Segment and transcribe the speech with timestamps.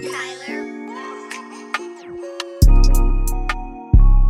[0.00, 0.72] Tyler.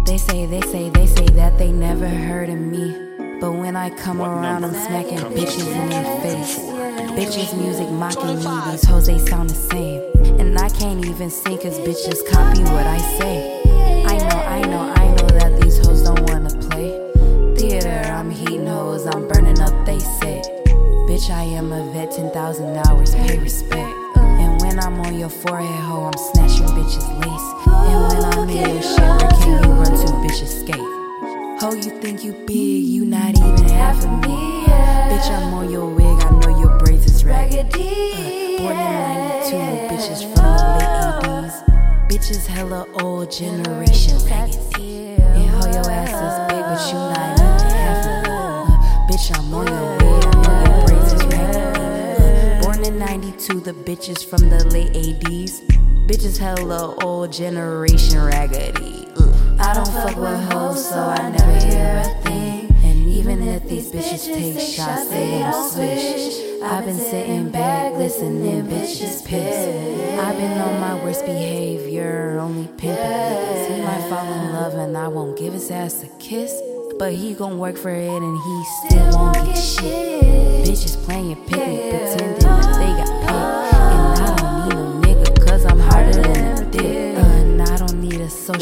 [0.04, 3.38] They say, they say, they say that they never heard of me.
[3.40, 6.58] But when I come around, I'm smacking bitches in their face.
[6.58, 10.02] Bitches music mocking me, these hoes they sound the same.
[10.40, 13.62] And I can't even sing cause bitches copy what I say.
[14.04, 16.90] I know, I know, I know that these hoes don't wanna play.
[17.56, 20.42] Theater, I'm heating hoes, I'm burning up, they say.
[21.06, 24.01] Bitch, I am a vet, 10,000 hours, pay respect.
[24.72, 27.48] When I'm on your forehead, ho, I'm snatching bitches lace.
[27.66, 30.76] And when I'm in your shit, where can you run to, bitch, escape?
[31.60, 34.64] Ho, you think you big, you not even half of me.
[35.12, 38.14] Bitch, I'm on your wig, I know your braids is raggedy.
[38.14, 38.92] Uh, born in
[39.44, 40.88] 92, bitches from the late
[41.22, 42.08] 80s.
[42.08, 45.16] Bitches hella old generation raggedy.
[45.20, 46.41] And ho, your ass is
[53.48, 55.62] 92, the bitches from the late 80s.
[56.06, 59.08] Bitches hella old generation raggedy.
[59.16, 59.58] Ugh.
[59.58, 62.74] I don't fuck with hoes, so I never hear a thing.
[62.84, 66.62] And even if these bitches take shots, they don't switch.
[66.62, 70.20] I've been sitting back, listening, bitches piss.
[70.20, 73.74] I've been on my worst behavior, only pimping.
[73.74, 76.60] He might fall in love and I won't give his ass a kiss.
[76.96, 80.22] But he gon' work for it and he still won't get shit.
[80.64, 81.81] Bitches playing picnic,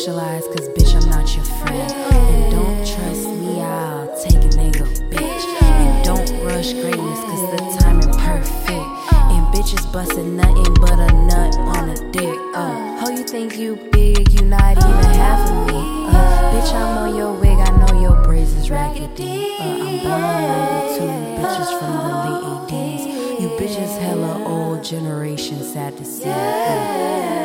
[0.00, 1.92] socialize, cause bitch, I'm not your friend.
[1.92, 5.62] And don't trust me, I'll take a nigga, bitch.
[5.62, 8.88] And don't rush greatness, cause the timing perfect.
[9.12, 12.38] And bitches bustin' nothing but a nut on a dick.
[12.54, 15.78] Uh, how you think you big, you not even half of me.
[16.08, 19.54] Uh, bitch, I'm on your wig, I know your braids is raggedy.
[19.58, 23.40] Uh, I'm born to 92, bitches from the late 80s.
[23.42, 26.24] You bitches hella old generation, sad to see.
[26.24, 27.39] Uh,